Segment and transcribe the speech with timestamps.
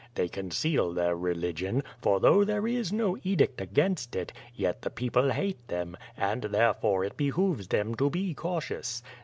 [0.15, 5.29] They conceal their religion, for though there is no edict against it, yet the people
[5.31, 9.03] hate them, and therefore it behooves them to be cautious.